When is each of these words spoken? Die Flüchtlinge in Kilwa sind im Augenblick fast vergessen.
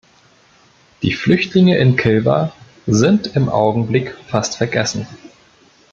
Die 1.03 1.13
Flüchtlinge 1.13 1.77
in 1.77 1.95
Kilwa 1.95 2.51
sind 2.87 3.35
im 3.35 3.49
Augenblick 3.49 4.15
fast 4.29 4.57
vergessen. 4.57 5.05